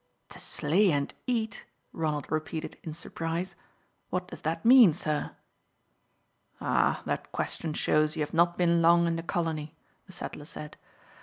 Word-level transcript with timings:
"To 0.29 0.39
slay 0.39 0.91
and 0.91 1.13
eat!" 1.27 1.65
Ronald 1.93 2.25
repeated 2.31 2.75
in 2.81 2.95
surprise. 2.95 3.53
"What 4.09 4.29
does 4.29 4.41
that 4.41 4.65
mean, 4.65 4.93
sir?" 4.93 5.35
"Ah, 6.59 7.03
that 7.05 7.31
question 7.31 7.75
shows 7.75 8.15
you 8.15 8.23
have 8.23 8.33
not 8.33 8.57
been 8.57 8.81
long 8.81 9.05
in 9.05 9.15
the 9.15 9.21
colony," 9.21 9.75
the 10.07 10.11
settler 10.11 10.45
said. 10.45 10.75